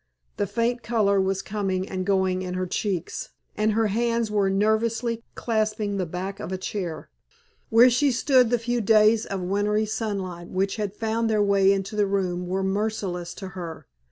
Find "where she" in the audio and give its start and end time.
7.69-8.11